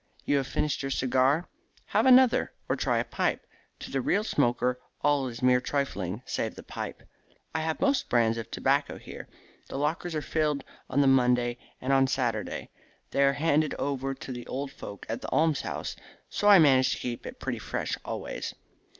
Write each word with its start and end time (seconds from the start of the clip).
You 0.25 0.37
have 0.37 0.47
finished 0.47 0.81
your 0.81 0.89
cigar? 0.89 1.47
Have 1.85 2.07
another, 2.07 2.53
or 2.67 2.75
try 2.75 2.97
a 2.97 3.03
pipe. 3.03 3.45
To 3.81 3.91
the 3.91 4.01
real 4.01 4.23
smoker 4.23 4.79
all 5.01 5.27
is 5.27 5.43
mere 5.43 5.61
trifling 5.61 6.23
save 6.25 6.55
the 6.55 6.63
pipe. 6.63 7.03
I 7.53 7.61
have 7.61 7.79
most 7.79 8.09
brands 8.09 8.39
of 8.39 8.49
tobacco 8.49 8.97
here. 8.97 9.29
The 9.69 9.77
lockers 9.77 10.15
are 10.15 10.23
filled 10.23 10.63
on 10.89 11.01
the 11.01 11.07
Monday, 11.07 11.59
and 11.79 11.93
on 11.93 12.07
Saturday 12.07 12.71
they 13.11 13.21
are 13.23 13.33
handed 13.33 13.75
over 13.75 14.15
to 14.15 14.31
the 14.31 14.47
old 14.47 14.71
folk 14.71 15.05
at 15.07 15.21
the 15.21 15.29
alms 15.29 15.61
houses, 15.61 15.95
so 16.31 16.47
I 16.49 16.57
manage 16.57 16.93
to 16.93 16.97
keep 16.99 17.27
it 17.27 17.39
pretty 17.39 17.59
fresh 17.59 17.95
always. 18.03 18.55